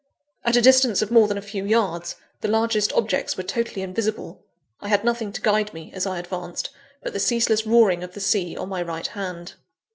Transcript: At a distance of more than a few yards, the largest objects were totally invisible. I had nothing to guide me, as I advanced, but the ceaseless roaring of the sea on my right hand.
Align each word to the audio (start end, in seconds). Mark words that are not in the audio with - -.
At 0.43 0.55
a 0.55 0.63
distance 0.63 1.03
of 1.03 1.11
more 1.11 1.27
than 1.27 1.37
a 1.37 1.43
few 1.43 1.63
yards, 1.63 2.15
the 2.39 2.47
largest 2.47 2.91
objects 2.93 3.37
were 3.37 3.43
totally 3.43 3.83
invisible. 3.83 4.43
I 4.81 4.87
had 4.87 5.03
nothing 5.03 5.31
to 5.33 5.41
guide 5.43 5.75
me, 5.75 5.91
as 5.93 6.07
I 6.07 6.17
advanced, 6.17 6.71
but 7.03 7.13
the 7.13 7.19
ceaseless 7.19 7.67
roaring 7.67 8.03
of 8.03 8.15
the 8.15 8.19
sea 8.19 8.57
on 8.57 8.67
my 8.67 8.81
right 8.81 9.05
hand. 9.05 9.53